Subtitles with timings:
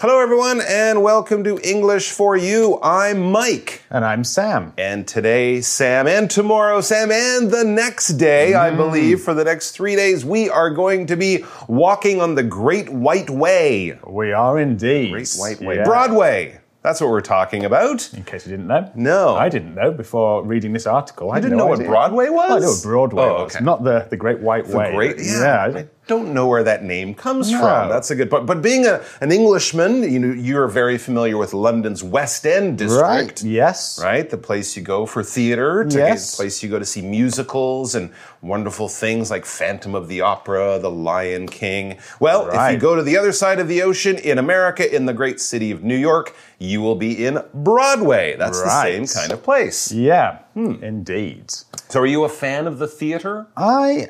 [0.00, 2.78] Hello, everyone, and welcome to English for You.
[2.82, 3.82] I'm Mike.
[3.90, 4.72] And I'm Sam.
[4.78, 8.78] And today, Sam, and tomorrow, Sam, and the next day, I mm.
[8.78, 12.88] believe, for the next three days, we are going to be walking on the Great
[12.88, 13.98] White Way.
[14.06, 15.10] We are indeed.
[15.10, 15.76] Great White Way.
[15.76, 15.84] Yeah.
[15.84, 16.60] Broadway.
[16.80, 18.10] That's what we're talking about.
[18.14, 18.90] In case you didn't know.
[18.94, 19.36] No.
[19.36, 21.30] I didn't know before reading this article.
[21.30, 21.84] I didn't no know what.
[21.84, 22.48] Broadway was?
[22.48, 23.62] Well, I knew what Broadway Oh, was, okay.
[23.62, 24.94] not the, the Great White Way.
[24.94, 25.68] Great, yeah.
[25.68, 25.78] yeah.
[25.80, 27.58] I don't know where that name comes No.
[27.60, 27.88] from.
[27.94, 28.28] That's a good.
[28.34, 32.78] But but being a, an Englishman, you know, you're very familiar with London's West End
[32.82, 33.02] district.
[33.40, 33.42] Right.
[33.62, 33.78] Yes.
[34.10, 34.26] right?
[34.36, 36.20] The place you go for theater, to Yes.
[36.32, 38.06] the place you go to see musicals and
[38.42, 41.84] wonderful things like Phantom of the Opera, The Lion King.
[42.18, 45.12] Well, if you go to the other side of the ocean in America, in the
[45.22, 48.36] great city of New York, you will be in Broadway.
[48.36, 49.92] That's the same kind of place.
[49.92, 50.38] Yeah.
[50.54, 50.82] Hmm.
[50.82, 51.44] Indeed.
[51.88, 53.46] So, are you a fan of the theater?
[53.56, 54.08] I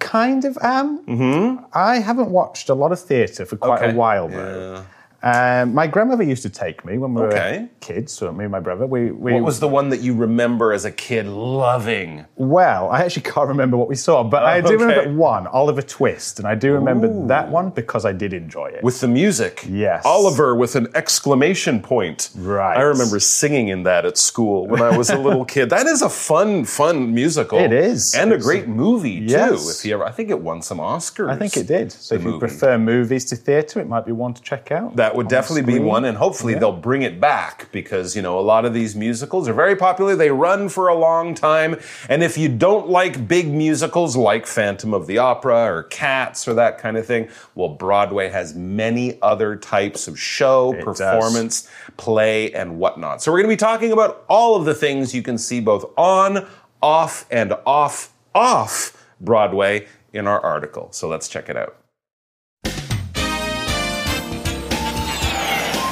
[0.00, 0.98] kind of am.
[1.06, 1.64] Mm-hmm.
[1.72, 3.92] I haven't watched a lot of theatre for quite Okay.
[3.92, 4.84] a while though.
[5.24, 7.60] Um, my grandmother used to take me when we Okay.
[7.62, 8.12] were kids.
[8.12, 10.84] So me and my brother, we, we What was the one that you remember as
[10.84, 12.26] a kid loving?
[12.36, 14.84] Well, I actually can't remember what we saw, but I do Oh, okay.
[14.84, 18.84] remember one, Oliver Twist, and I do remember that one because I did enjoy it.
[18.84, 19.64] With the music.
[19.66, 20.04] Yes.
[20.04, 22.28] Oliver with an exclamation point.
[22.36, 22.76] Right.
[22.76, 25.70] I remember singing in that at school when I was a little kid.
[25.70, 27.58] That is a fun, fun musical.
[27.58, 28.14] It is.
[28.14, 29.32] And a It's great movie, too.
[29.32, 29.78] Yes.
[29.80, 31.30] If you ever I think it won some Oscars.
[31.30, 31.92] I think it did.
[31.92, 34.96] So if you prefer movies to theatre, it might be one to check out.
[34.96, 38.38] That would on definitely be one, and hopefully they'll bring it back because, you know,
[38.38, 40.16] a lot of these musicals are very popular.
[40.16, 41.78] They run for a long time.
[42.08, 46.54] And if you don't like big musicals like Phantom of the Opera or Cats or
[46.54, 50.98] that kind of thing, well, Broadway has many other types of show, It does.
[50.98, 53.22] performance, play, and whatnot.
[53.22, 55.84] So we're going to be talking about all of the things you can see both
[55.96, 56.46] on,
[56.82, 60.88] off, and off, off Broadway in our article.
[60.92, 61.76] So let's check it out.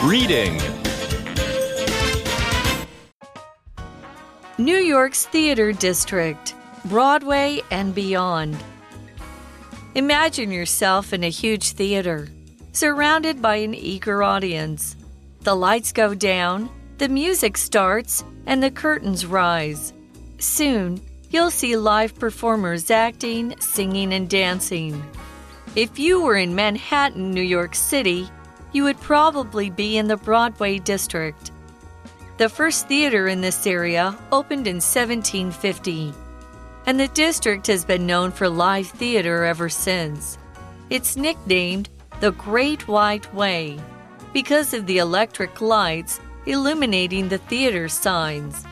[0.04, 0.60] Reading.
[4.58, 6.56] New York's Theater District,
[6.86, 8.56] Broadway and beyond.
[9.94, 12.26] Imagine yourself in a huge theater,
[12.72, 14.96] surrounded by an eager audience.
[15.42, 16.68] The lights go down,
[16.98, 19.92] the music starts, and the curtains rise.
[20.38, 21.00] Soon,
[21.30, 25.00] you'll see live performers acting, singing, and dancing.
[25.76, 28.28] If you were in Manhattan, New York City,
[28.72, 31.50] you would probably be in the Broadway district.
[32.38, 36.14] The first theater in this area opened in 1750,
[36.86, 40.38] and the district has been known for live theater ever since.
[40.90, 41.88] It's nicknamed
[42.20, 43.78] the Great White Way
[44.32, 48.64] because of the electric lights illuminating the theater signs.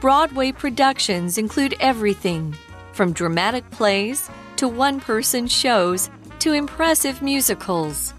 [0.00, 2.54] Broadway productions include everything
[2.92, 8.14] from dramatic plays to one person shows to impressive musicals.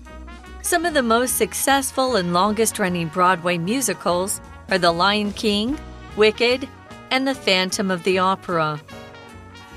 [0.63, 4.39] Some of the most successful and longest running Broadway musicals
[4.69, 5.77] are The Lion King,
[6.15, 6.69] Wicked,
[7.09, 8.79] and The Phantom of the Opera.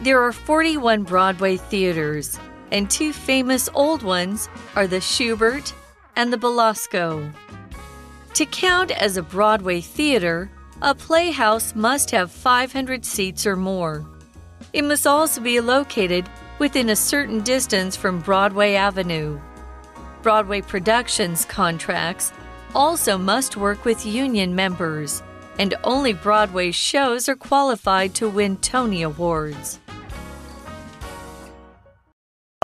[0.02, 2.38] There are 41 Broadway theaters,
[2.70, 5.72] and two famous old ones are the Shubert
[6.16, 7.32] and the Belasco.
[8.34, 10.50] To count as a Broadway theater,
[10.82, 14.04] a playhouse must have 500 seats or more.
[14.74, 16.28] It must also be located
[16.58, 19.40] within a certain distance from Broadway Avenue.
[20.24, 22.32] Broadway Productions contracts
[22.74, 25.22] also must work with union members,
[25.58, 29.80] and only Broadway shows are qualified to win Tony Awards.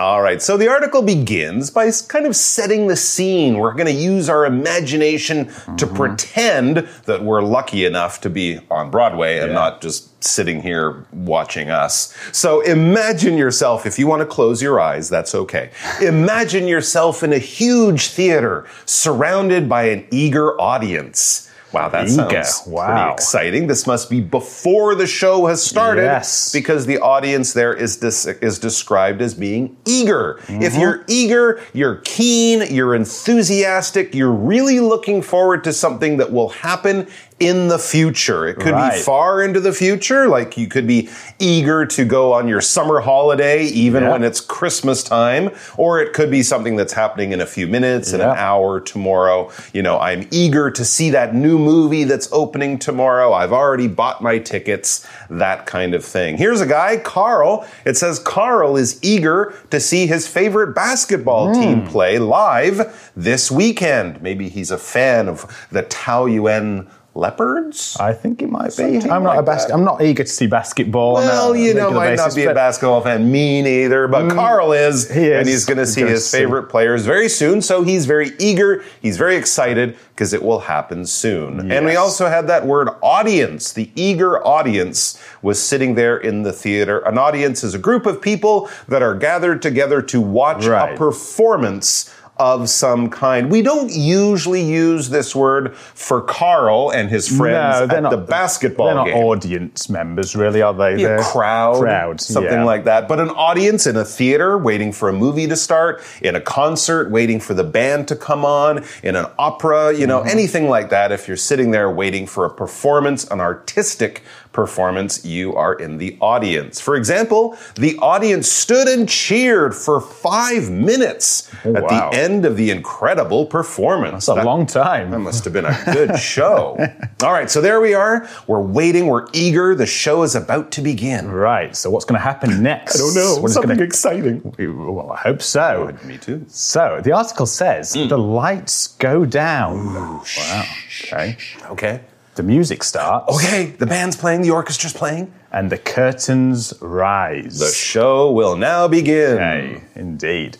[0.00, 3.58] All right, so the article begins by kind of setting the scene.
[3.58, 5.94] We're going to use our imagination to mm-hmm.
[5.94, 9.54] pretend that we're lucky enough to be on Broadway and Yeah.
[9.54, 12.16] not just sitting here watching us.
[12.32, 15.70] So imagine yourself, if you want to close your eyes, that's okay.
[16.00, 21.49] imagine yourself in a huge theater surrounded by an eager audience.
[21.72, 23.12] Wow, that Eager, sounds pretty wow.
[23.14, 23.66] exciting.
[23.68, 26.52] This must be before the show has started Yes.
[26.52, 30.38] because the audience there is dis- is described as being eager.
[30.48, 30.80] If Mm-hmm.
[30.80, 37.06] you're eager, you're keen, you're enthusiastic, you're really looking forward to something that will happen
[37.40, 38.46] in the future.
[38.46, 41.08] It could be far into the future, like you could be
[41.38, 44.10] eager to go on your summer holiday even Yeah.
[44.10, 48.12] when it's Christmas time, or it could be something that's happening in a few minutes,
[48.12, 49.50] in an hour tomorrow.
[49.72, 53.32] You know, I'm eager to see that new movie that's opening tomorrow.
[53.32, 56.36] I've already bought my tickets, that kind of thing.
[56.36, 57.66] Here's a guy, Carl.
[57.86, 61.60] It says Carl is eager to see his favorite basketball hmm.
[61.60, 64.20] team play live this weekend.
[64.20, 67.96] Maybe he's a fan of the Taoyuan leopards.
[67.98, 69.00] I think it might be.
[69.10, 71.14] I'm not like a bas- I'm not eager to see basketball.
[71.14, 73.30] Well, you know, might basis, not be a basketball fan.
[73.30, 74.34] Me neither, but mm.
[74.34, 75.10] Carl is.
[75.10, 75.38] he is.
[75.38, 77.62] And he's going to see his favorite players very soon.
[77.62, 78.84] So he's very eager.
[79.02, 81.72] He's very excited because it will happen soon.
[81.72, 83.72] And we also had that word audience.
[83.72, 87.00] The eager audience was sitting there in the theater.
[87.00, 92.14] An audience is a group of people that are gathered together to watch a performance
[92.40, 93.50] of some kind.
[93.50, 98.10] We don't usually use this word for Carl and his friends no, they're at not
[98.10, 100.96] the basketball They're not game audience members, really, are they?
[100.96, 102.64] be a They're crowd, crowd, something yeah.
[102.64, 103.06] like that.
[103.08, 107.10] But an audience in a theater waiting for a movie to start, in a concert
[107.10, 110.28] waiting for the band to come on, in an opera, you know, Mm-hmm.
[110.38, 111.12] anything like that.
[111.12, 114.22] If you're sitting there waiting for a performance, an artistic
[114.52, 116.80] performance, you are in the audience.
[116.80, 122.10] For example, the audience stood and cheered for five minutes at Oh, wow.
[122.10, 124.26] the end of the incredible performance.
[124.26, 125.10] That's a That- long time.
[125.10, 126.76] that must have been a good show.
[127.22, 128.28] All right, so there we are.
[128.46, 129.06] We're waiting.
[129.06, 129.74] We're eager.
[129.74, 131.30] The show is about to begin.
[131.30, 131.74] Right.
[131.76, 132.96] So what's going to happen next?
[132.96, 133.36] I don't know.
[133.40, 134.54] What is Something gonna- exciting.
[134.58, 135.94] Well, I hope so.
[136.04, 136.44] Me too.
[136.48, 138.08] So the article says Hmm.
[138.08, 139.94] the lights go down.
[139.94, 140.64] Wow.
[141.04, 141.36] Okay.
[141.70, 142.00] Okay.
[142.36, 143.34] The music starts.
[143.34, 145.32] Okay, the band's playing, the orchestra's playing.
[145.52, 147.58] And the curtains rise.
[147.58, 149.34] The show will now begin.
[149.34, 150.56] Okay, indeed.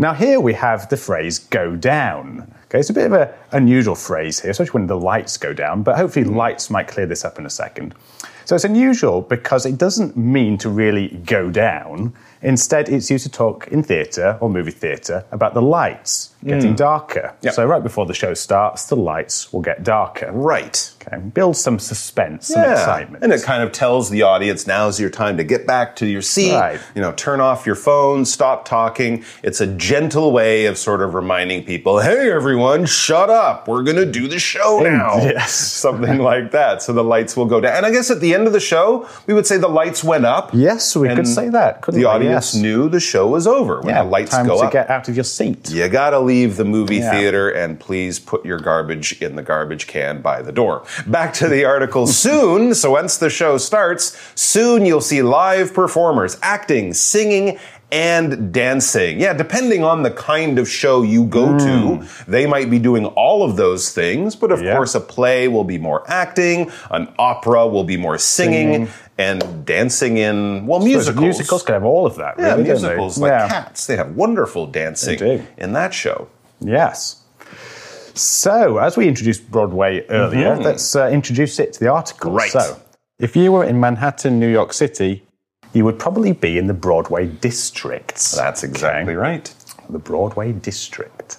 [0.00, 3.96] Now here we have the phrase "go down." Okay, it's a bit of an unusual
[3.96, 5.82] phrase here, especially when the lights go down.
[5.82, 6.36] But hopefully, mm.
[6.36, 7.94] lights might clear this up in a second.
[8.44, 12.14] So it's unusual because it doesn't mean to really go down.
[12.42, 16.76] Instead, it's used to talk in theatre or movie theatre about the lights getting mm.
[16.76, 17.34] darker.
[17.42, 17.54] Yep.
[17.54, 20.30] So right before the show starts, the lights will get darker.
[20.32, 20.90] Right.
[21.02, 22.72] Okay, build some suspense, some Yeah.
[22.72, 23.24] excitement.
[23.24, 26.22] And it kind of tells the audience now's your time to get back to your
[26.22, 26.54] seat.
[26.54, 26.80] Right.
[26.94, 29.24] You know, turn off your phone, stop talking.
[29.42, 33.66] It's a gentle way of sort of reminding people, hey, everyone, shut up.
[33.68, 35.16] We're going to do the show mm, now.
[35.18, 35.52] Yes.
[35.88, 36.82] Something like that.
[36.82, 37.76] So the lights will go down.
[37.76, 40.24] And I guess at the end of the show, we would say the lights went
[40.24, 40.50] up.
[40.52, 42.10] Yes, we could say that, couldn't the we?
[42.12, 42.62] audience Yes.
[42.62, 44.72] knew the show was over when yeah, the lights time go to up.
[44.72, 45.70] get out of your seat.
[45.70, 47.12] You gotta leave the movie Yeah.
[47.12, 50.84] theater and please put your garbage in the garbage can by the door.
[51.06, 52.74] Back to the article soon.
[52.74, 57.58] So once the show starts, soon you'll see live performers acting, singing,
[57.90, 59.18] and dancing.
[59.18, 61.58] Yeah, depending on the kind of show you go hmm.
[61.58, 64.58] to, they might be doing all of those things, but of.
[64.60, 64.76] Yeah.
[64.76, 68.88] course, a play will be more acting, an opera will be more singing, Singing.
[69.18, 71.20] And dancing in, well, musicals.
[71.20, 72.88] Musicals could have all of that, Yeah, really, don't they?
[72.88, 73.48] musicals like yeah.
[73.48, 73.86] Cats.
[73.86, 76.28] They have wonderful dancing in that show.
[76.60, 77.22] Yes.
[78.14, 82.32] So, as we introduced Broadway earlier, let's uh, introduce it to the article.
[82.32, 82.50] Right.
[82.50, 82.80] So,
[83.18, 85.24] if you were in Manhattan, New York City,
[85.72, 88.32] you would probably be in the Broadway district.
[88.32, 89.52] That's exactly right.
[89.90, 91.38] The Broadway district.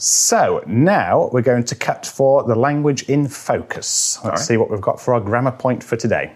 [0.00, 4.20] So, now we're going to cut for the language in focus.
[4.22, 4.46] Let's right.
[4.46, 6.34] see what we've got for our grammar point for today.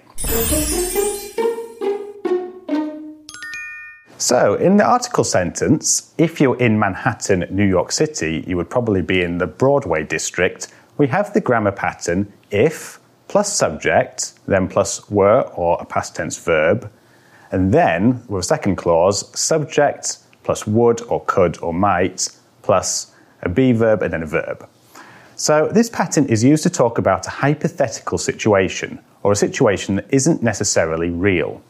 [4.19, 9.01] So, in the article sentence, if you're in Manhattan, New York City, you would probably
[9.01, 10.75] be in the Broadway district.
[10.99, 12.99] We have the grammar pattern if
[13.29, 16.91] plus subject, then plus were or a past tense verb,
[17.53, 22.29] and then with a second clause, subject plus would or could or might
[22.63, 23.12] plus
[23.43, 24.69] a be verb and then a verb.
[25.37, 30.07] So, this pattern is used to talk about a hypothetical situation or a situation that
[30.11, 31.63] isn't necessarily real.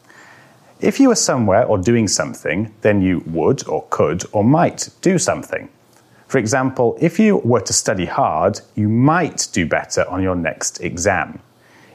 [0.79, 5.17] If you were somewhere or doing something, then you would or could or might do
[5.17, 5.69] something.
[6.27, 10.81] For example, if you were to study hard, you might do better on your next
[10.81, 11.39] exam.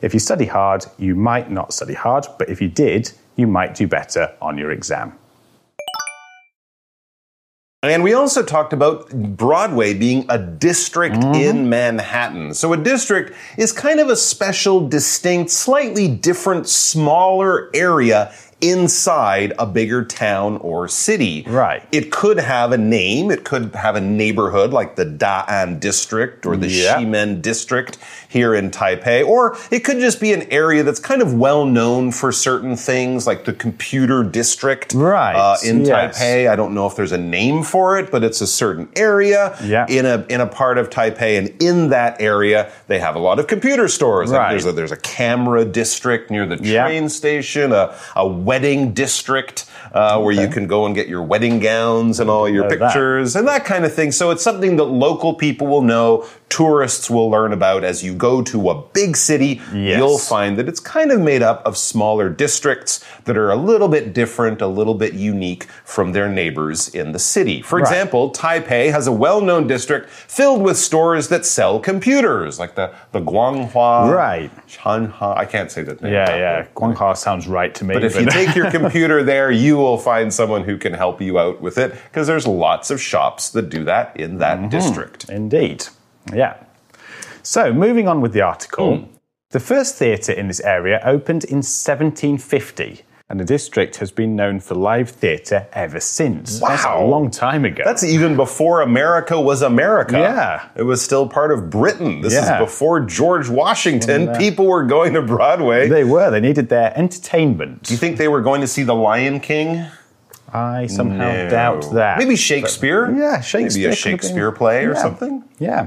[0.00, 3.74] If you study hard, you might not study hard, but if you did, you might
[3.74, 5.18] do better on your exam.
[7.84, 11.34] And we also talked about Broadway being a district mm-hmm.
[11.34, 12.52] in Manhattan.
[12.54, 19.66] So a district is kind of a special, distinct, slightly different, smaller area inside a
[19.66, 21.44] bigger town or city.
[21.46, 21.82] Right.
[21.92, 23.30] It could have a name.
[23.30, 26.96] It could have a neighborhood like the Da'an district or the Yeah.
[26.98, 27.98] Ximen district
[28.28, 29.26] here in Taipei.
[29.26, 33.26] Or it could just be an area that's kind of well known for certain things
[33.26, 36.18] like the computer district Right, uh, in yes.
[36.20, 36.50] Taipei.
[36.50, 39.86] I don't know if there's a name for it, but it's a certain area Yeah.
[39.88, 43.38] in a in a part of Taipei, and in that area they have a lot
[43.38, 44.30] of computer stores.
[44.30, 44.50] Like Right.
[44.50, 50.18] there's a there's a camera district near the train station, a, a wedding district uh,
[50.22, 52.78] where you can go and get your wedding gowns and all your Know that.
[52.92, 54.10] pictures and that kind of thing.
[54.12, 58.42] So it's something that local people will know, tourists will learn about as you go
[58.42, 59.60] to a big city.
[59.74, 59.98] Yes.
[59.98, 63.88] You'll find that it's kind of made up of smaller districts that are a little
[63.88, 67.60] bit different, a little bit unique from their neighbors in the city.
[67.62, 72.92] For example, Taipei has a well-known district filled with stores that sell computers, like the
[73.12, 74.50] the Guanghua, Right.
[74.66, 75.36] Chanha.
[75.36, 76.12] I can't say that name.
[76.12, 76.66] Yeah, yeah.
[76.74, 77.94] Guanghua sounds right to me.
[77.94, 81.38] But if you take your computer there, you will find someone who can help you
[81.38, 84.68] out with it because there's lots of shops that do that in that Mm-hmm.
[84.70, 85.28] district.
[85.28, 85.86] Indeed.
[86.32, 86.54] Yeah.
[87.42, 88.96] So, moving on with the article.
[88.98, 89.04] Hmm.
[89.50, 94.60] The first theatre in this area opened in 1750, and the district has been known
[94.60, 96.60] for live theatre ever since.
[96.60, 97.82] That's a long time ago.
[97.84, 100.18] That's even before America was America.
[100.18, 100.68] Yeah.
[100.76, 102.20] It was still part of Britain.
[102.20, 102.54] This Yeah.
[102.54, 104.34] is before George Washington.
[104.36, 105.88] People were going to Broadway.
[105.88, 106.30] they were.
[106.30, 107.84] They needed their entertainment.
[107.84, 109.86] do you think they were going to see The Lion King?
[110.52, 111.48] I somehow No.
[111.50, 112.18] doubt that.
[112.18, 113.10] Maybe Shakespeare?
[113.14, 115.02] Yeah, Shakespeare Maybe a Shakespeare play or Yeah.
[115.02, 115.44] something?
[115.58, 115.86] Yeah.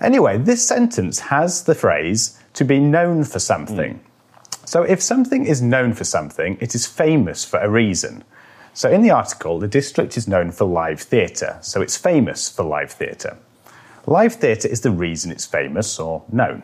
[0.00, 3.94] Anyway, this sentence has the phrase to be known for something.
[3.94, 4.06] Hmm.
[4.66, 8.24] So if something is known for something, it is famous for a reason.
[8.74, 12.62] So in the article, the district is known for live theatre, so it's famous for
[12.62, 13.38] live theatre.
[14.06, 16.62] Live theatre is the reason it's famous or known.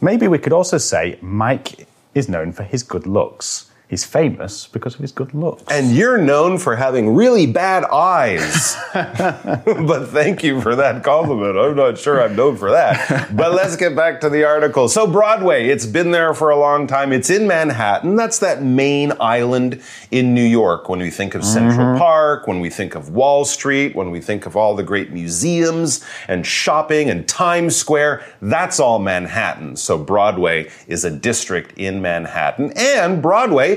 [0.00, 3.70] Maybe we could also say Mike is known for his good looks.
[3.88, 5.62] He's famous because of his good looks.
[5.70, 8.76] And you're known for having really bad eyes.
[8.92, 11.56] but thank you for that compliment.
[11.56, 13.36] I'm not sure I'm known for that.
[13.36, 14.88] But let's get back to the article.
[14.88, 17.12] So, Broadway, it's been there for a long time.
[17.12, 18.16] It's in Manhattan.
[18.16, 20.88] That's that main island in New York.
[20.88, 21.98] When we think of Central mm-hmm.
[21.98, 26.04] Park, when we think of Wall Street, when we think of all the great museums
[26.26, 29.76] and shopping and Times Square, that's all Manhattan.
[29.76, 32.72] So, Broadway is a district in Manhattan.
[32.74, 33.75] And Broadway,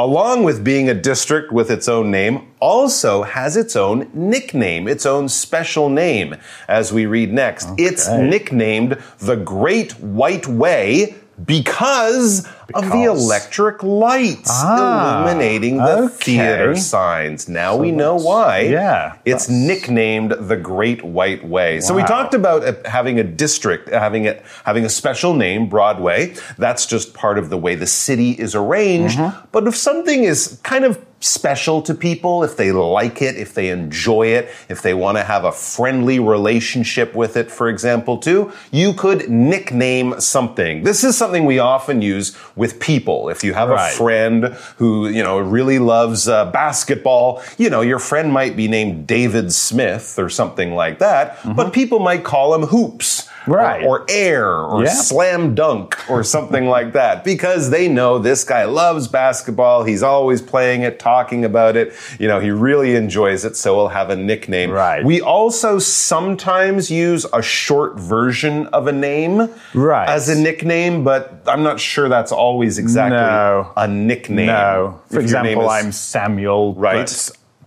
[0.00, 5.04] along with being a district with its own name, also has its own nickname, its
[5.04, 6.34] own special name,
[6.68, 7.68] as we read next.
[7.76, 16.14] It's nicknamed the Great White Way because, of the electric lights Ah, illuminating the okay.
[16.14, 17.48] theater signs.
[17.48, 18.60] Now we know why.
[18.60, 21.80] yeah, It's nicknamed the Great White Way.
[21.80, 26.34] So we talked about uh, having a district, having it, having a special name, Broadway.
[26.58, 29.18] That's just part of the way the city is arranged.
[29.18, 29.46] Mm-hmm.
[29.52, 33.68] But if something is kind of special to people, if they like it, if they
[33.68, 38.50] enjoy it, if they want to have a friendly relationship with it, for example, too,
[38.70, 40.82] you could nickname something.
[40.82, 43.28] This is something we often use with people.
[43.28, 43.92] If you have Right.
[43.92, 44.44] a friend
[44.78, 49.52] who, you know, really loves uh, basketball, you know, your friend might be named David
[49.52, 53.28] Smith or something like that, but people might call him Hoops.
[53.46, 53.82] Right.
[53.84, 54.90] Or, or air or Yeah.
[54.90, 59.84] slam dunk or something like that because they know this guy loves basketball.
[59.84, 61.92] He's always playing it, talking about it.
[62.18, 64.70] You know, he really enjoys it, so he'll have a nickname.
[64.70, 65.04] Right.
[65.04, 70.08] We also sometimes use a short version of a name Right.
[70.08, 73.72] as a nickname, but I'm not sure that's always exactly No.
[73.76, 74.46] a nickname.
[74.48, 75.00] No.
[75.10, 77.08] For If example, is- I'm Samuel, Right.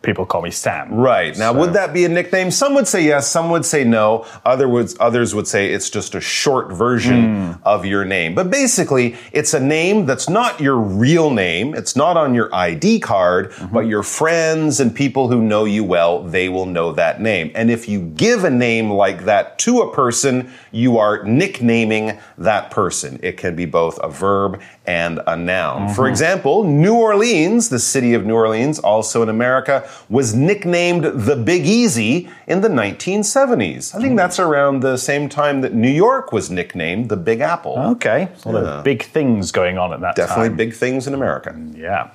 [0.04, 0.94] People call me Sam.
[0.94, 1.36] Right.
[1.38, 2.52] Now, would that be a nickname?
[2.52, 4.26] Some would say yes, some would say no.
[4.46, 7.64] Other would, others would say it's just a short version hmm.
[7.64, 8.36] of your name.
[8.36, 11.74] But basically, it's a name that's not your real name.
[11.74, 13.74] It's not on your ID card, mm-hmm.
[13.74, 17.52] but your friends and people who know you well, they will know that name.
[17.56, 22.72] And if you give a name like that to a person, you are nicknaming that
[22.72, 23.20] person.
[23.24, 25.94] It can be both a verb and a noun.
[25.94, 26.12] For mm-hmm.
[26.12, 31.66] example, New Orleans, the city of New Orleans, also in America, was nicknamed the Big
[31.66, 33.96] Easy in the 1970s.
[33.96, 37.78] I think that's around the same time that New York was nicknamed the Big Apple.
[37.78, 38.30] Okay.
[38.46, 40.52] A lot of big things going on at that Definitely time.
[40.52, 41.56] Definitely big things in America.
[41.76, 42.12] Yeah.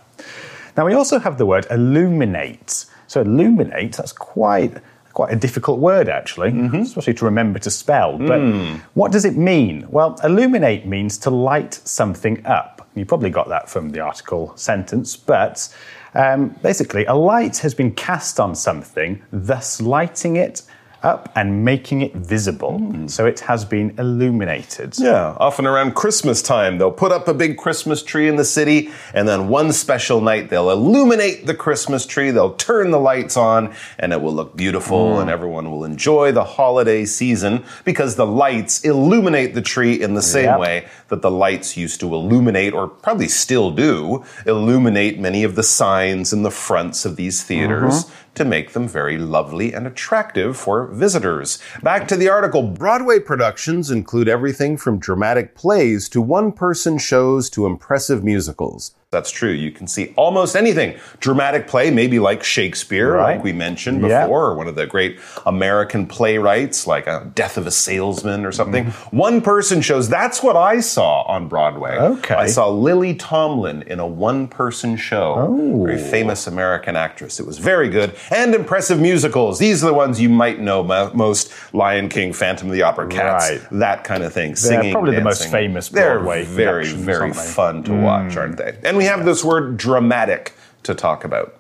[0.77, 2.87] Now we also have the word illuminate.
[3.07, 4.75] So illuminate, that's quite
[5.19, 6.77] quite a difficult word actually, mm-hmm.
[6.77, 8.17] especially to remember to spell.
[8.19, 8.77] But hmm.
[8.95, 9.85] what does it mean?
[9.91, 12.89] Well, illuminate means to light something up.
[12.95, 15.75] You probably got that from the article sentence, but
[16.15, 20.63] um, basically, a light has been cast on something, thus lighting it
[21.03, 22.79] up and making it visible.
[22.79, 23.07] Hmm.
[23.07, 24.99] So it has been illuminated.
[24.99, 28.91] Yeah, often around Christmas time, they'll put up a big Christmas tree in the city,
[29.15, 33.75] and then one special night, they'll illuminate the Christmas tree, they'll turn the lights on,
[33.99, 35.23] and it will look beautiful, hmm.
[35.23, 40.23] and everyone will enjoy the holiday season because the lights illuminate the tree in the
[40.23, 40.59] same Yep.
[40.61, 45.63] way that the lights used to illuminate, or probably still do, illuminate many of the
[45.63, 48.28] signs in the fronts of these theaters mm-hmm.
[48.39, 51.59] To make them very lovely and attractive for visitors.
[51.83, 57.51] Back to the article Broadway productions include everything from dramatic plays to one person shows
[57.51, 58.95] to impressive musicals.
[59.11, 59.53] That's true.
[59.53, 60.95] You can see almost anything.
[61.19, 63.37] Dramatic play, maybe like Shakespeare, Right.
[63.37, 64.27] like we mentioned before, Yeah.
[64.27, 68.85] or one of the great American playwrights, like uh, Death of a Salesman or something.
[68.85, 69.17] Mm-hmm.
[69.17, 70.11] One person shows.
[70.11, 71.93] That's what I saw on Broadway.
[71.97, 72.35] Okay.
[72.35, 75.37] I saw Lily Tomlin in a one person show.
[75.39, 75.85] Oh.
[75.87, 77.41] Very famous American actress.
[77.41, 78.15] It was very good.
[78.31, 79.59] And impressive musicals.
[79.59, 83.09] These are the ones you might know mo- most Lion King, Phantom of the Opera,
[83.09, 83.61] Cats, Right.
[83.73, 84.55] that kind of thing.
[84.55, 85.51] Singing, probably the most dancing.
[85.53, 87.31] famous They're Broadway very, very?
[87.31, 87.35] Mm.
[87.55, 88.77] fun to watch, aren't they?
[88.85, 91.55] And we have this word dramatic to talk about.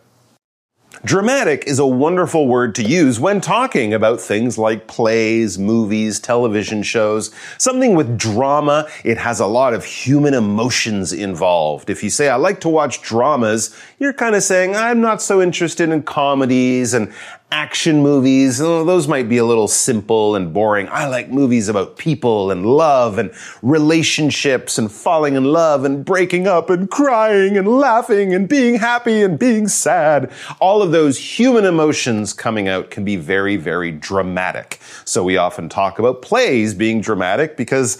[1.04, 6.82] Dramatic is a wonderful word to use when talking about things like plays, movies, television
[6.82, 7.32] shows.
[7.56, 11.88] Something with drama, it has a lot of human emotions involved.
[11.88, 15.40] If you say, I like to watch dramas, you're kind of saying, I'm not so
[15.40, 17.12] interested in comedies and
[17.50, 18.60] action movies.
[18.60, 20.88] Oh, those might be a little simple and boring.
[20.90, 26.46] I like movies about people and love and relationships and falling in love and breaking
[26.46, 30.30] up and crying and laughing and being happy and being sad.
[30.60, 34.78] All of those human emotions coming out can be very, very dramatic.
[35.06, 37.98] So we often talk about plays being dramatic because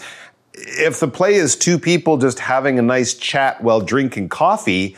[0.53, 4.95] if the play is two people just having a nice chat while drinking coffee,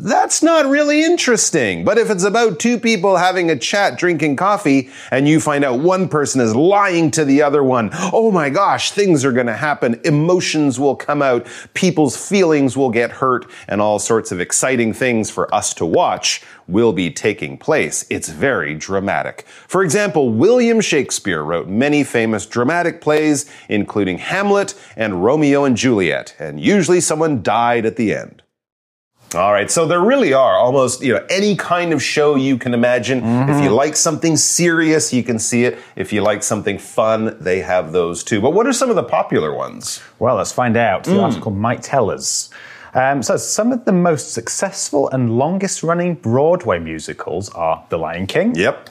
[0.00, 1.84] that's not really interesting.
[1.84, 5.80] But if it's about two people having a chat, drinking coffee, and you find out
[5.80, 9.56] one person is lying to the other one, oh my gosh, things are going to
[9.56, 10.00] happen.
[10.04, 11.46] Emotions will come out.
[11.74, 16.42] People's feelings will get hurt and all sorts of exciting things for us to watch
[16.66, 18.04] will be taking place.
[18.10, 19.46] It's very dramatic.
[19.66, 26.36] For example, William Shakespeare wrote many famous dramatic plays, including Hamlet and Romeo and Juliet,
[26.38, 28.42] and usually someone died at the end.
[29.34, 32.72] All right, so there really are almost you know any kind of show you can
[32.72, 33.22] imagine.
[33.48, 35.78] If you like something serious, you can see it.
[35.96, 38.40] If you like something fun, they have those too.
[38.40, 40.00] But what are some of the popular ones?
[40.18, 41.04] Well, let's find out.
[41.04, 42.48] The article might tell us.
[42.94, 48.26] Um, so, some of the most successful and longest running Broadway musicals are The Lion
[48.26, 48.88] King, Yep.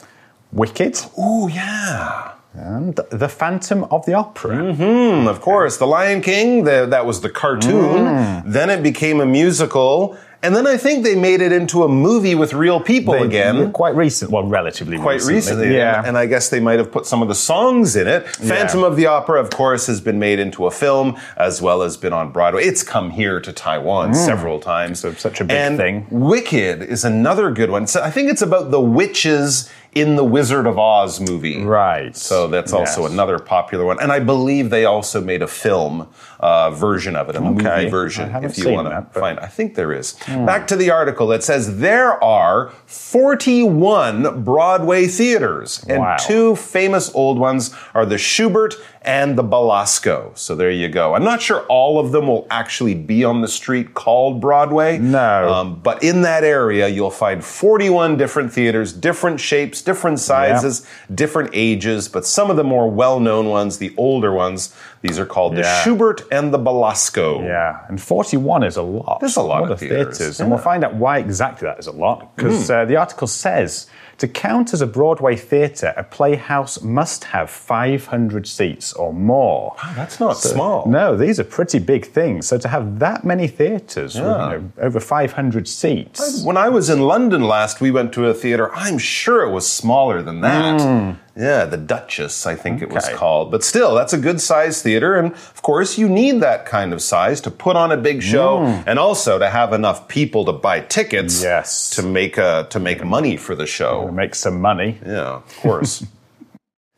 [0.52, 2.32] Wicked, Ooh, yeah.
[2.54, 4.72] and The Phantom of the Opera.
[4.72, 6.62] Hmm, of course, The Lion King.
[6.62, 8.44] The, that was the cartoon.
[8.46, 12.34] Then it became a musical, and then I think they made it into a movie
[12.34, 13.72] with real people They- again.
[13.72, 15.74] Quite recent, well, relatively quite recently.
[15.74, 15.98] Yeah.
[15.98, 18.28] And, and I guess they might have put some of the songs in it.
[18.28, 21.96] Phantom of the Opera, of course, has been made into a film as well as
[21.96, 22.64] been on Broadway.
[22.64, 24.14] It's come here to Taiwan mm.
[24.14, 25.00] several times.
[25.00, 26.06] So such a big and thing.
[26.10, 27.86] Wicked is another good one.
[27.86, 31.62] So I think it's about the witches in the Wizard of Oz movie.
[31.62, 32.14] Right.
[32.16, 33.12] So that's also Yes.
[33.12, 33.98] another popular one.
[34.00, 36.08] And I believe they also made a film
[36.40, 39.74] uh, version of it, a movie version, if you want to that, find I think
[39.74, 40.12] there is.
[40.28, 41.32] Back to the article.
[41.32, 46.16] It says there are 41 Broadway theaters, and Wow.
[46.20, 50.32] two famous old ones are the Shubert and the Belasco.
[50.34, 51.14] So there you go.
[51.14, 54.98] I'm not sure all of them will actually be on the street called Broadway.
[54.98, 55.52] No.
[55.52, 61.50] Um, but in that area, you'll find 41 different theaters, different shapes, different sizes, different
[61.52, 65.54] ages, but some of the more well known ones, the older ones, these are called
[65.54, 67.42] the Shubert and the Belasco.
[67.44, 69.20] Yeah, and 41 is a lot.
[69.20, 70.44] There's a lot What of theatres, And yeah.
[70.44, 70.50] Hmm.
[70.50, 73.86] we'll find out why exactly that is a lot, because uh, the article says
[74.18, 79.76] to count as a Broadway theatre, a playhouse must have 500 seats or more.
[79.82, 80.86] Wow, That's not small.
[80.88, 82.48] No, these are pretty big things.
[82.48, 86.42] So to have that many theatres, with, you know, over 500 seats.
[86.44, 88.74] When I was in London last, we went to a theater.
[88.74, 90.80] I'm sure it was smaller than that.
[90.80, 91.10] Hmm.
[91.38, 93.52] Yeah, the Duchess, I think it was called.
[93.52, 95.14] But still, that's a good size theater.
[95.14, 98.58] And of course, you need that kind of size to put on a big show
[98.58, 98.84] mm.
[98.88, 101.90] and also to have enough people to buy tickets Yes.
[101.90, 104.10] to make a, to make money for the show.
[104.10, 104.98] Make some money.
[105.06, 106.04] Yeah, of course.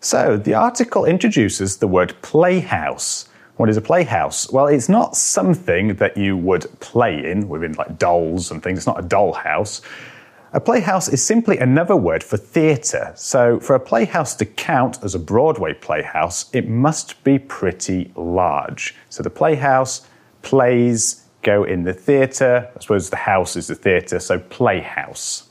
[0.03, 3.29] So the article introduces the word playhouse.
[3.57, 4.51] What is a playhouse?
[4.51, 8.79] Well, it's not something that you would play in within like dolls and things.
[8.79, 9.83] It's not a doll house.
[10.53, 13.13] A playhouse is simply another word for theatre.
[13.15, 18.97] So for a playhouse to count as a Broadway playhouse, it must be pretty large.
[19.11, 20.09] So the playhouse,
[20.43, 22.69] plays go in the theatre.
[22.75, 25.49] I suppose the house is the theatre, so playhouse.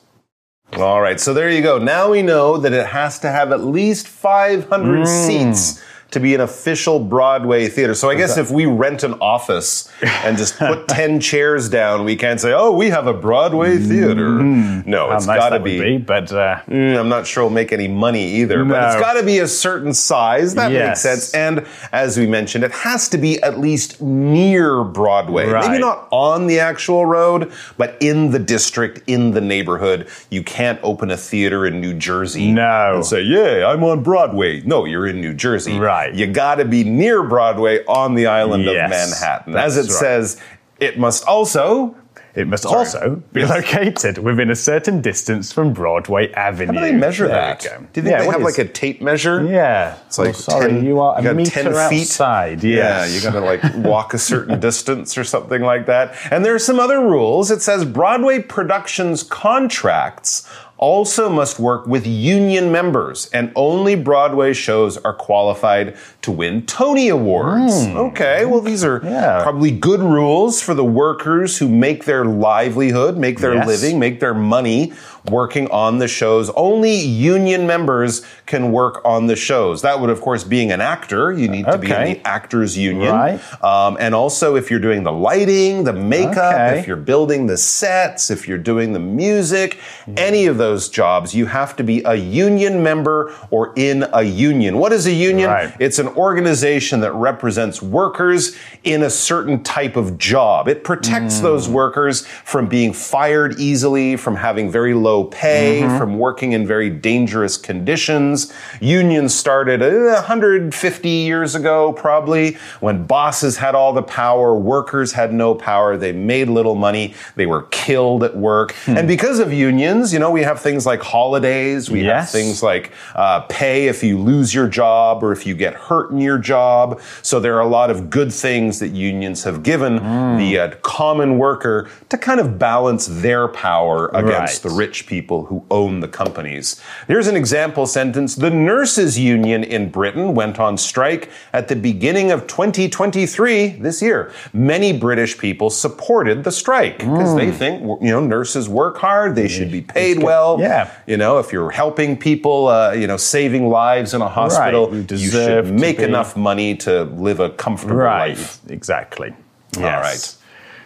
[0.73, 1.79] All right, so there you go.
[1.79, 5.27] Now we know that it has to have at least 500 mm.
[5.27, 5.81] seats
[6.11, 7.93] to be an official Broadway theater.
[7.93, 12.15] So I guess if we rent an office and just put 10 chairs down, we
[12.15, 14.27] can't say, oh, we have a Broadway theater.
[14.41, 15.79] No, How it's nice got to be.
[15.79, 19.13] be, but uh, Mm, I'm not sure we'll make any money either, but it's got
[19.13, 20.55] to be a certain size.
[20.55, 21.33] That makes sense.
[21.33, 25.45] And as we mentioned, it has to be at least near Broadway.
[25.51, 30.07] Maybe not on the actual road, but in the district, in the neighborhood.
[30.31, 32.95] You can't open a theater in New Jersey No.
[32.95, 34.61] and say, yeah, I'm on Broadway.
[34.61, 35.77] No, you're in New Jersey.
[35.77, 35.98] Right.
[36.07, 39.55] You got to be near Broadway on the island Yes, of Manhattan.
[39.55, 39.89] As it right.
[39.91, 40.41] says,
[40.79, 41.95] it must also
[42.35, 46.73] It must also be located within a certain distance from Broadway Avenue.
[46.79, 47.59] How do they measure There that?
[47.61, 49.43] Do you think Yeah, they have is- like a tape measure?
[49.43, 49.95] Yeah.
[50.05, 52.01] It's like Oh, sorry, 10 you are a got meter 10 feet.
[52.01, 52.63] outside.
[52.63, 53.15] Yeah, Yes.
[53.15, 56.13] you got to like walk a certain distance or something like that.
[56.31, 57.49] And there are some other rules.
[57.51, 60.47] It says Broadway Productions contracts
[60.79, 67.07] also must work with union members, and only Broadway shows are qualified to win Tony
[67.09, 67.87] Awards.
[67.87, 68.99] Okay, well, these are.
[69.03, 69.41] Yeah.
[69.41, 73.67] probably good rules for the workers who make their livelihood, make their Yes.
[73.67, 74.91] living, make their money
[75.29, 76.49] working on the shows.
[76.55, 79.81] Only union members can work on the shows.
[79.81, 83.13] That would, of course, being an actor, you need to be in the actors union.
[83.13, 83.63] Right.
[83.63, 86.79] Um, and also, if you're doing the lighting, the makeup, Okay.
[86.79, 89.77] if you're building the sets, if you're doing the music,
[90.17, 94.77] any of those jobs, you have to be a union member or in a union.
[94.77, 95.49] What is a union?
[95.49, 95.73] Right.
[95.79, 100.67] It's an organization that represents workers in a certain type of job.
[100.67, 106.53] It protects those workers from being fired easily, from having very low pay, from working
[106.53, 108.53] in very dangerous conditions.
[108.79, 115.33] Unions started uh, 150 years ago, probably, when bosses had all the power, workers had
[115.33, 118.75] no power, they made little money, they were killed at work.
[118.87, 122.91] And because of unions, you know, we have things like holidays, we have things like
[123.15, 126.99] uh, pay if you lose your job or if you get hurt in your job.
[127.21, 129.97] So there are a lot of good things that unions have given
[130.37, 134.63] the uh, common worker to kind of balance their power against Right.
[134.63, 136.81] the rich people who own the companies.
[137.07, 138.35] Here's an example sentence.
[138.35, 144.31] The nurses union in Britain went on strike at the beginning of 2023 this year.
[144.53, 149.47] Many British people supported the strike because they think, you know, nurses work hard, they
[149.47, 150.57] should be paid well.
[150.59, 150.89] Yeah.
[151.07, 154.97] You know, if you're helping people, uh, you know, saving lives in a hospital, you
[154.97, 158.37] you, deserve should to make be- enough money to live a comfortable Right.
[158.37, 158.59] life.
[158.69, 159.29] Exactly.
[159.77, 160.03] All Yes.
[160.03, 160.35] right.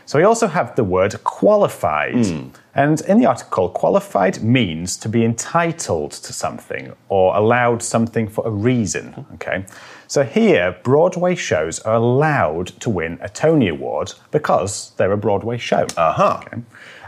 [0.05, 2.25] So we also have the word qualified.
[2.25, 2.47] Hmm.
[2.75, 8.45] And in the article, qualified means to be entitled to something or allowed something for
[8.47, 9.25] a reason.
[9.35, 9.63] Okay.
[10.07, 15.57] So here, Broadway shows are allowed to win a Tony Award because they're a Broadway
[15.57, 15.87] show.
[15.97, 16.39] Uh huh.
[16.45, 16.61] Okay.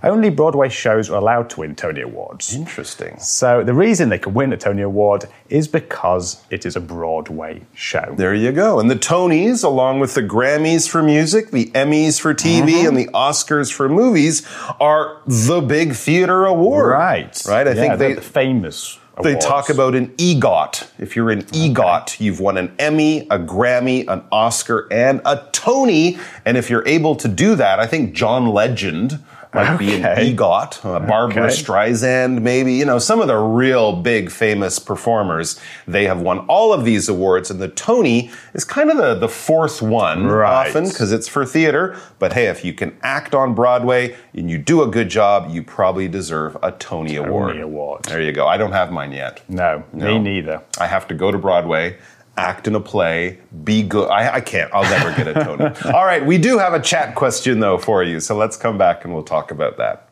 [0.04, 2.54] Only Broadway shows are allowed to win Tony Awards.
[2.54, 3.18] Interesting.
[3.18, 7.62] So the reason they can win a Tony Award is because it is a Broadway
[7.74, 8.14] show.
[8.16, 8.80] There you go.
[8.80, 12.88] And the Tonys, along with the Grammys for music, the Emmys for TV, Mm-hmm.
[12.90, 14.46] and the Oscars for movies,
[14.80, 16.92] are the big theater award.
[16.92, 17.44] Right.
[17.48, 17.68] Right.
[17.68, 19.00] I Yeah, think they're the famous.
[19.24, 20.90] They talk about an EGOT.
[21.00, 26.18] If you're an EGOT, you've won an Emmy, a Grammy, an Oscar, and a Tony.
[26.44, 29.24] And if you're able to do that, I think John Legend
[29.56, 30.86] might be an EGOT.
[30.86, 31.56] Uh, Barbra Okay.
[31.56, 32.74] Streisand, maybe.
[32.74, 37.10] You know, some of the real big famous performers, they have won all of these
[37.10, 37.50] awards.
[37.50, 40.68] And the Tony is kind of the, the fourth one Right.
[40.68, 41.96] often because it's for theater.
[42.20, 45.64] But hey, if you can act on Broadway and you do a good job, you
[45.64, 47.60] probably deserve a Tony, Award.
[47.60, 48.04] Award.
[48.04, 48.48] There you go.
[48.48, 49.42] I don't have mine yet.
[49.50, 50.06] No, No.
[50.06, 50.62] me neither.
[50.80, 51.96] I have to go to Broadway,
[52.38, 54.10] act in a play, be good.
[54.10, 54.72] I, I can't.
[54.74, 55.66] I'll never get a Tony.
[55.94, 59.06] All right, we do have a chat question though for you, so let's come back
[59.06, 60.10] and we'll talk about that.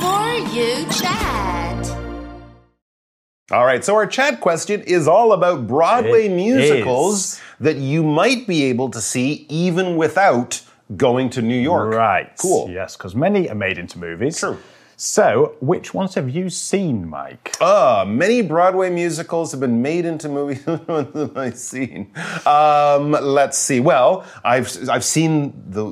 [0.00, 1.86] For you, Chad.
[3.50, 7.40] All right, so our chat question is all about Broadway It musicals is.
[7.60, 10.60] that you might be able to see even without
[10.96, 11.94] going to New York.
[11.94, 12.30] Right.
[12.38, 12.70] Cool.
[12.70, 14.38] Yes, because many are made into movies.
[14.38, 14.58] True.
[15.00, 17.54] So, which ones have you seen, Mike?
[17.60, 20.58] Uh, many Broadway musicals have been made into movies.
[20.66, 22.10] Which ones have I seen?
[22.44, 23.78] Um, let's see.
[23.78, 25.84] Well, I've I've seen the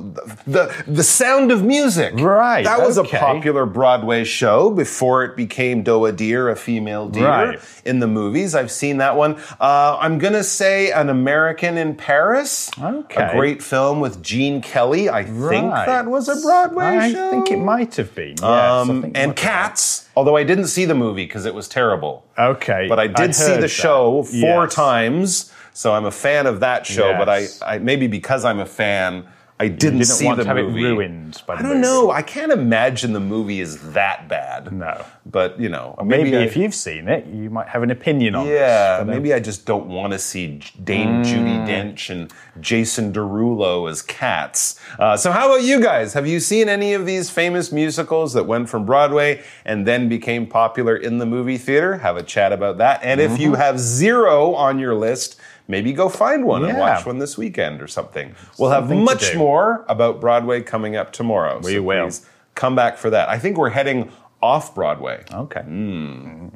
[0.45, 2.15] the the Sound of Music.
[2.15, 3.15] Right, That was okay.
[3.15, 7.59] a popular Broadway show before it became Doa Deer, a female deer Right.
[7.85, 8.55] in the movies.
[8.55, 9.37] I've seen that one.
[9.59, 12.69] Uh, I'm gonna say An American in Paris.
[12.77, 13.23] Okay.
[13.23, 15.09] A great film with Gene Kelly.
[15.09, 17.31] I think that was a Broadway I show.
[17.31, 18.35] think it might have been.
[18.41, 22.25] Yes, I Um, and Cats, although I didn't see the movie because it was terrible.
[22.37, 22.87] Okay.
[22.87, 23.67] But I did I'd see the that.
[23.69, 24.73] show four Yes.
[24.73, 27.13] times, so I'm a fan of that show.
[27.17, 29.25] But I, I maybe because I'm a fan,
[29.59, 30.81] I didn't, didn't see want the to have movie.
[30.81, 31.81] it ruined by the I don't movie.
[31.81, 32.11] know.
[32.11, 34.71] I can't imagine the movie is that bad.
[34.71, 35.03] No.
[35.29, 38.47] But you know, Maybe, I- if you've seen it, you might have an opinion on
[38.47, 39.07] yeah, this.
[39.07, 44.79] maybe I just don't want to see Dame Judi Dench and Jason Derulo as cats.
[44.97, 46.13] Uh, so, how about you guys?
[46.13, 50.47] Have you seen any of these famous musicals that went from Broadway and then became
[50.47, 51.97] popular in the movie theater?
[51.97, 53.01] Have a chat about that.
[53.03, 53.41] And if Mm-hmm.
[53.41, 55.37] you have zero on your list,
[55.67, 58.33] maybe go find one and watch one this weekend or something.
[58.57, 61.59] We'll have Something much more about Broadway coming up tomorrow.
[61.61, 62.05] We so will.
[62.05, 63.27] please come back for that.
[63.29, 64.09] I think we're heading
[64.41, 65.23] off Broadway.
[65.31, 65.61] Okay.
[65.61, 66.49] Hmm.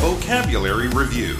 [0.00, 1.36] Vocabulary Review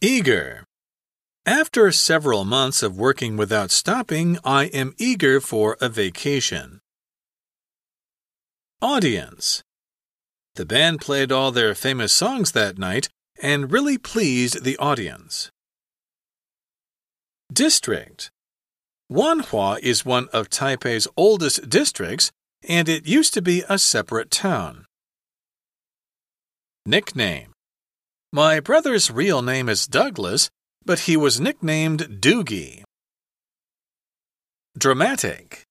[0.00, 0.64] Eager.
[1.44, 6.78] After several months of working without stopping, I am eager for a vacation.
[8.80, 9.64] Audience.
[10.54, 13.08] The band played all their famous songs that night
[13.42, 15.50] and really pleased the audience.
[17.52, 18.30] District.
[19.10, 22.30] Wanhua is one of Taipei's oldest districts,
[22.68, 24.84] and it used to be a separate town.
[26.84, 27.52] Nickname.
[28.32, 30.50] My brother's real name is Douglas,
[30.84, 32.82] but he was nicknamed Doogie.
[34.76, 35.62] Dramatic.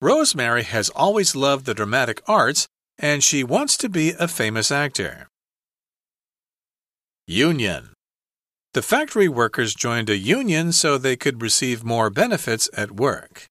[0.00, 2.66] Rosemary has always loved the dramatic arts
[2.98, 5.28] and she wants to be a famous actor.
[7.26, 7.95] Union.
[8.75, 13.47] The factory workers joined a union so they could receive more benefits at work.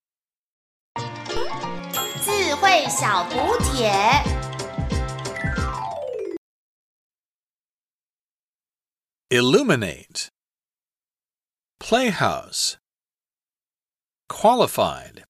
[2.24, 3.90] 智慧小补帖。
[9.30, 10.28] Illuminate.
[11.78, 12.76] Playhouse.
[14.28, 15.24] Qualified.